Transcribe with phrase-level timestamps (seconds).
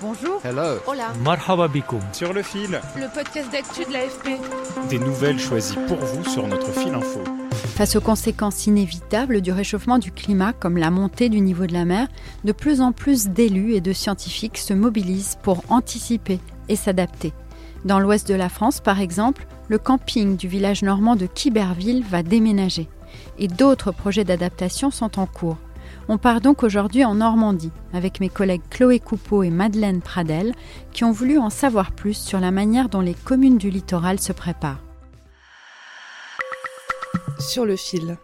[0.00, 0.40] Bonjour.
[0.44, 0.78] Hello.
[0.86, 1.12] Hola.
[1.24, 2.00] Marhaba bikoum.
[2.12, 4.38] Sur le fil, Le podcast d'actu de l'AFP.
[4.88, 7.20] des nouvelles choisies pour vous sur notre fil info.
[7.52, 11.84] Face aux conséquences inévitables du réchauffement du climat, comme la montée du niveau de la
[11.84, 12.06] mer,
[12.44, 16.38] de plus en plus d'élus et de scientifiques se mobilisent pour anticiper
[16.68, 17.32] et s'adapter.
[17.84, 22.22] Dans l'ouest de la France, par exemple, le camping du village normand de Quiberville va
[22.22, 22.88] déménager.
[23.38, 25.56] Et d'autres projets d'adaptation sont en cours.
[26.10, 30.54] On part donc aujourd'hui en Normandie avec mes collègues Chloé Coupeau et Madeleine Pradel
[30.92, 34.32] qui ont voulu en savoir plus sur la manière dont les communes du littoral se
[34.32, 34.82] préparent.
[37.38, 38.16] Sur le fil.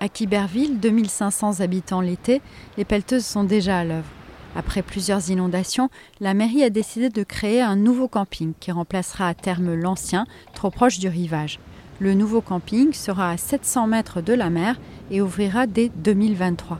[0.00, 2.40] À Quiberville, 2500 habitants l'été,
[2.78, 4.08] les pelleteuses sont déjà à l'œuvre.
[4.56, 9.34] Après plusieurs inondations, la mairie a décidé de créer un nouveau camping qui remplacera à
[9.34, 11.58] terme l'ancien, trop proche du rivage.
[12.00, 14.76] Le nouveau camping sera à 700 mètres de la mer
[15.10, 16.78] et ouvrira dès 2023.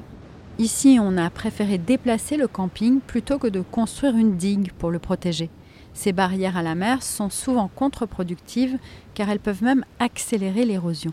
[0.61, 5.01] Ici, on a préféré déplacer le camping plutôt que de construire une digue pour le
[5.01, 5.51] protéger.
[5.93, 8.79] Ces barrières à la mer sont souvent contre-productives
[9.15, 11.13] car elles peuvent même accélérer l'érosion.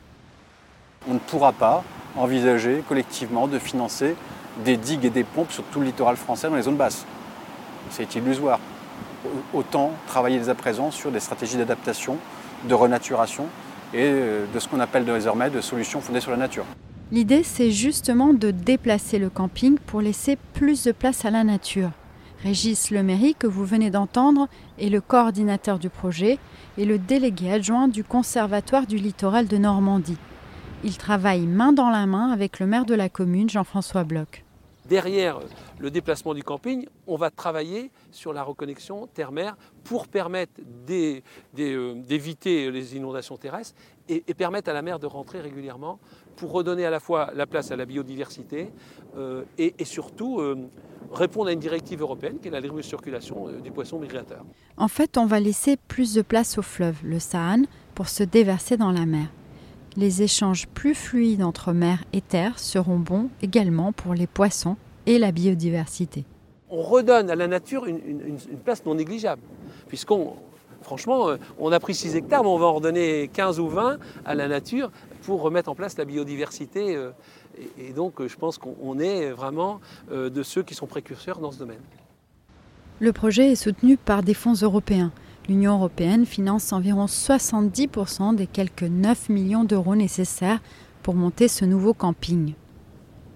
[1.10, 1.84] On ne pourra pas
[2.16, 4.16] envisager collectivement de financer
[4.64, 7.08] des digues et des pompes sur tout le littoral français dans les zones basses.
[7.90, 8.60] C'est illusoire.
[9.52, 12.18] Autant travailler dès à présent sur des stratégies d'adaptation,
[12.70, 13.48] de renaturation
[13.94, 16.66] et euh, de ce qu'on appelle désormais de solutions fondées sur la nature.
[17.12, 21.92] L'idée, c'est justement de déplacer le camping pour laisser plus de place à la nature.
[22.44, 24.48] Régis Leméry, que vous venez d'entendre,
[24.80, 26.38] est le coordinateur du projet
[26.78, 30.18] et le délégué adjoint du Conservatoire du littoral de Normandie.
[30.84, 34.45] Il travaille main dans la main avec le maire de la commune, Jean-François Bloch.
[34.88, 35.40] Derrière
[35.80, 41.22] le déplacement du camping, on va travailler sur la reconnexion terre-mer pour permettre euh,
[41.96, 43.76] d'éviter les inondations terrestres
[44.08, 46.00] et, et permettre à la mer de rentrer régulièrement
[46.36, 48.72] pour redonner à la fois la place à la biodiversité
[49.18, 50.70] euh, et, surtout euh,
[51.12, 54.44] répondre à une directive européenne qui est la libre circulation euh, du poisson migrateur.
[54.78, 57.64] En fait, on va laisser plus de place au fleuve, le Sahan,
[57.94, 59.28] pour se déverser dans la mer.
[59.98, 64.76] Les échanges plus fluides entre mer et terre seront bons également pour les poissons
[65.06, 66.26] et la biodiversité.
[66.72, 69.42] on redonne à la nature une, une- une- une place non négligeable.
[69.88, 70.34] Puisqu'on,
[70.82, 73.98] franchement, euh, on a pris 6 hectares, mais on va en redonner 15 ou 20
[74.26, 74.92] à la nature
[75.22, 76.96] pour remettre en place la biodiversité.
[76.96, 77.12] euh,
[77.78, 79.80] Et, donc, euh, je pense qu'on on est vraiment
[80.12, 81.80] de ceux qui sont précurseurs dans ce domaine.
[83.00, 85.12] Le projet est soutenu par des fonds européens.
[85.48, 90.60] L'Union européenne finance environ 70% des quelques 9 millions d'euros nécessaires
[91.04, 92.54] pour monter ce nouveau camping.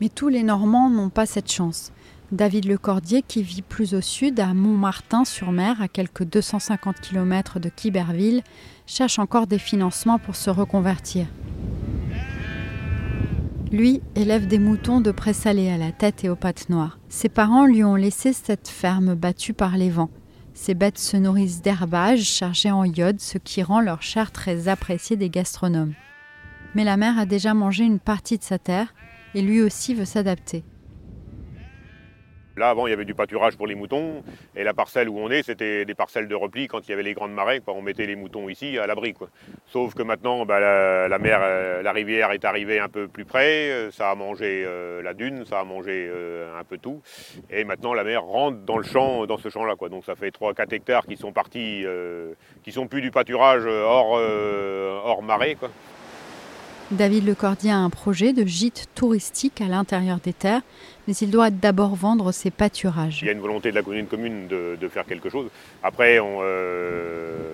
[0.02, 1.92] Mais tous les Normands n'ont pas cette chance.
[2.32, 8.42] David Lecordier, qui vit plus au sud, à Montmartin-sur-Mer, à quelques 250 km de Quiberville,
[8.88, 11.28] cherche encore des financements pour se reconvertir.
[13.72, 16.98] Lui élève des moutons de pré salé à la tête et aux pattes noires.
[17.08, 20.10] Ses parents lui ont laissé cette ferme battue par les vents.
[20.62, 25.16] Ces bêtes se nourrissent d'herbages chargés en iode, ce qui rend leur chair très appréciée
[25.16, 25.94] des gastronomes.
[26.76, 28.94] Mais la mère a déjà mangé une partie de sa terre
[29.34, 30.66] et lui aussi veut s'adapter.
[32.60, 34.22] Là, avant, il y avait du pâturage pour les moutons.
[34.56, 37.04] Et la parcelle où on est, c'était des parcelles de repli quand il y avait
[37.04, 37.62] les grandes marées.
[37.62, 37.74] quoi.
[37.74, 39.16] On mettait les moutons ici, à l'abri.
[39.68, 43.70] Sauf que maintenant, bah, la, mer, euh, la rivière est arrivée un peu plus près.
[43.72, 46.12] euh, Ça a mangé euh, la dune, ça a mangé
[46.60, 47.02] un peu tout.
[47.50, 49.76] Et maintenant, la mer rentre dans le champ, dans ce champ-là.
[49.90, 51.86] Donc ça fait 3-4 hectares qui sont partis,
[52.64, 54.12] qui sont plus du pâturage hors,
[55.06, 55.56] hors marée.
[55.56, 55.70] quoi.
[56.92, 60.64] David Lecordier a un projet de gîte touristique à l'intérieur des terres,
[61.08, 63.22] mais il doit d'abord vendre ses pâturages.
[63.22, 65.52] Il y a une volonté de la commune de, de faire quelque chose.
[65.84, 67.46] Après, on, euh,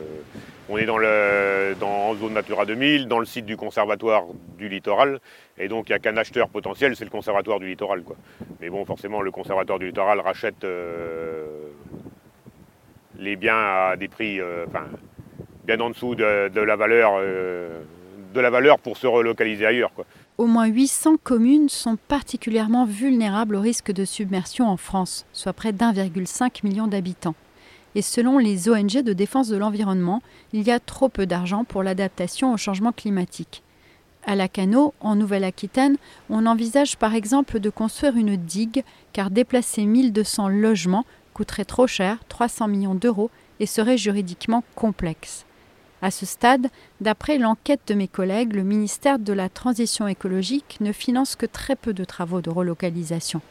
[0.77, 4.23] est dans, en zone Natura 2000, dans le site du conservatoire
[4.57, 5.19] du littoral.
[5.57, 8.03] Et donc, il n'y a qu'un acheteur potentiel, c'est le conservatoire du littoral.
[8.61, 11.45] Mais bon, forcément, le conservatoire du littoral rachète euh,
[13.19, 14.65] les biens à des prix euh,
[15.65, 17.19] bien en dessous de, la valeur,
[18.35, 19.91] de la valeur pour se relocaliser ailleurs.
[20.37, 25.71] Au moins 800 communes sont particulièrement vulnérables au risque de submersion en France, soit près
[25.71, 27.35] d'1,5 million d'habitants.
[27.95, 30.21] Et selon les ONG de défense de l'environnement,
[30.51, 33.63] il y a trop peu d'argent pour l'adaptation au changement climatique.
[34.27, 35.97] À Lacano, en Nouvelle-Aquitaine,
[36.29, 38.83] on envisage par exemple de construire une digue
[39.13, 43.29] car déplacer 1200 logements coûterait trop cher, 300 millions d'euros,
[43.59, 45.45] et serait juridiquement complexe.
[46.05, 46.67] À ce stade,
[47.01, 51.75] d'après l'enquête de mes collègues, le ministère de la Transition écologique ne finance que très
[51.75, 53.41] peu de travaux de relocalisation.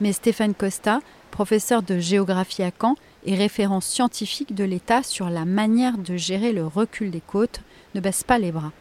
[0.00, 1.00] Mais Stéphane Costa,
[1.30, 2.94] professeur de géographie à Caen
[3.26, 7.60] et référent scientifique de l'État sur la manière de gérer le recul des côtes,
[7.94, 8.72] ne baisse pas les bras.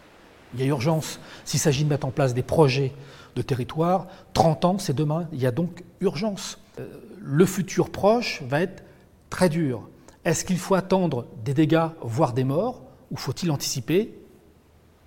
[0.53, 1.19] Il y a urgence.
[1.43, 2.93] S'il s'agit de mettre en place des projets
[3.35, 5.27] de territoire, 30 ans, c'est demain.
[5.33, 6.59] Il y a donc urgence.
[6.79, 6.87] Euh,
[7.19, 8.85] le futur proche va être
[9.29, 9.89] très dur.
[10.25, 12.81] Est-ce qu'il faut attendre des dégâts, voire des morts,
[13.11, 14.13] ou faut-il anticiper?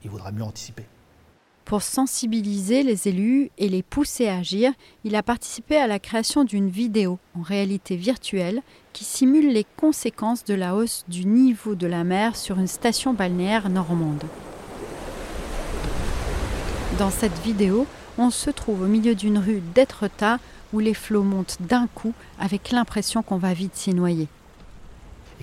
[0.05, 0.85] Il vaudra mieux anticiper.
[1.65, 4.73] Pour sensibiliser les élus et les pousser à agir,
[5.05, 8.61] il a participé à la création d'une vidéo en réalité virtuelle
[8.93, 13.15] qui simule les conséquences de la hausse du niveau de la mer sur une station
[13.15, 14.23] balnéaire normande.
[16.99, 17.87] Dans cette vidéo,
[18.19, 20.39] on se trouve au milieu d'une rue d'Étretat
[20.75, 24.29] où les flots montent d'un coup avec l'impression qu'on va vite s'y noyer.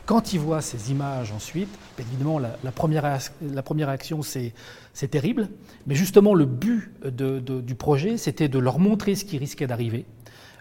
[0.06, 5.48] Quand ils voient ces images ensuite, évidemment, la, première, la première réaction, c'est terrible.
[5.88, 10.06] Mais justement, le but du projet, c'était de leur montrer ce qui risquait d'arriver.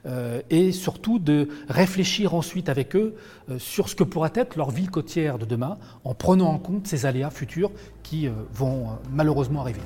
[0.04, 3.14] Euh, et surtout de réfléchir ensuite avec eux
[3.48, 6.88] euh, sur ce que pourrait être leur ville côtière de demain, en prenant en compte
[6.88, 7.70] ces aléas futurs
[8.02, 9.80] qui euh, vont malheureusement arriver.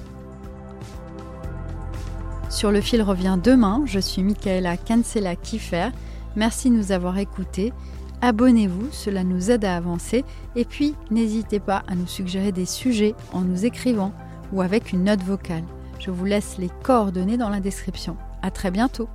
[2.48, 3.82] Sur le fil revient demain.
[3.84, 5.90] Je suis Michaela Cancela Kiffer.
[6.34, 7.74] Merci de nous avoir écoutés.
[8.22, 10.24] Abonnez-vous, cela nous aide à avancer.
[10.54, 14.12] Et puis, n'hésitez pas à nous suggérer des sujets en nous écrivant
[14.52, 15.64] ou avec une note vocale.
[15.98, 18.16] Je vous laisse les coordonnées dans la description.
[18.42, 19.08] À très bientôt!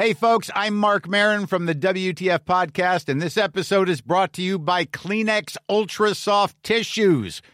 [0.00, 4.42] Hey, folks, I'm Mark Marin from the WTF Podcast, and this episode is brought to
[4.42, 7.42] you by Kleenex Ultra Soft Tissues